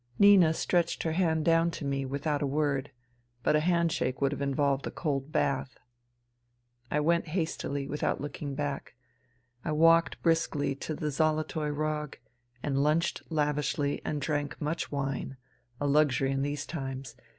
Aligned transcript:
Nina 0.17 0.55
stretched 0.55 1.03
her 1.03 1.11
hand 1.11 1.45
down 1.45 1.69
to 1.69 1.85
me 1.85 2.07
without 2.07 2.41
a 2.41 2.47
word; 2.47 2.89
but 3.43 3.55
a 3.55 3.59
handshake 3.59 4.19
would 4.19 4.31
have 4.31 4.41
involved 4.41 4.87
a 4.87 4.89
cold 4.89 5.31
bath! 5.31 5.77
I 6.89 6.99
went 6.99 7.27
hastily, 7.37 7.87
without 7.87 8.19
looking 8.19 8.55
back. 8.55 8.95
I 9.63 9.71
walked 9.73 10.19
briskly 10.23 10.73
to 10.73 10.95
the' 10.95 11.11
Zolotoy 11.11 11.69
Rog' 11.69 12.17
and 12.63 12.81
lunched 12.81 13.21
lavishly 13.29 14.01
and 14.03 14.19
drank 14.19 14.59
much 14.59 14.91
wine— 14.91 15.37
a 15.79 15.85
luxury 15.85 16.31
in 16.31 16.41
these 16.41 16.65
times 16.65 17.13